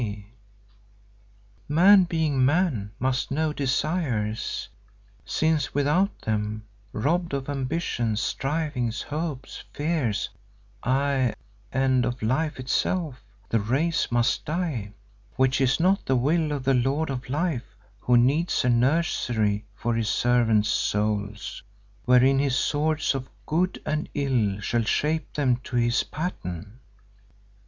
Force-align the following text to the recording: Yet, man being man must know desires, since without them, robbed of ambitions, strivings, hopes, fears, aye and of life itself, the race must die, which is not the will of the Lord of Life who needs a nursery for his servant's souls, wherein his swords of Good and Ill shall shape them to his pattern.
Yet, 0.01 0.23
man 1.69 2.05
being 2.05 2.43
man 2.43 2.91
must 2.97 3.29
know 3.29 3.53
desires, 3.53 4.67
since 5.25 5.75
without 5.75 6.21
them, 6.21 6.63
robbed 6.91 7.35
of 7.35 7.47
ambitions, 7.47 8.19
strivings, 8.19 9.03
hopes, 9.03 9.63
fears, 9.73 10.31
aye 10.81 11.35
and 11.71 12.03
of 12.03 12.23
life 12.23 12.59
itself, 12.59 13.23
the 13.47 13.59
race 13.59 14.11
must 14.11 14.43
die, 14.43 14.93
which 15.35 15.61
is 15.61 15.79
not 15.79 16.03
the 16.07 16.15
will 16.15 16.51
of 16.51 16.63
the 16.63 16.73
Lord 16.73 17.11
of 17.11 17.29
Life 17.29 17.75
who 17.99 18.17
needs 18.17 18.65
a 18.65 18.69
nursery 18.69 19.65
for 19.75 19.93
his 19.93 20.09
servant's 20.09 20.69
souls, 20.69 21.61
wherein 22.05 22.39
his 22.39 22.55
swords 22.55 23.13
of 23.13 23.29
Good 23.45 23.79
and 23.85 24.09
Ill 24.15 24.61
shall 24.61 24.81
shape 24.81 25.31
them 25.33 25.57
to 25.57 25.75
his 25.75 26.01
pattern. 26.01 26.79